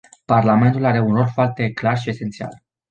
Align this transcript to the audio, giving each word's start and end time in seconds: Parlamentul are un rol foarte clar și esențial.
Parlamentul 0.31 0.85
are 0.85 0.99
un 0.99 1.13
rol 1.15 1.27
foarte 1.33 1.71
clar 1.73 1.97
și 1.97 2.09
esențial. 2.09 2.63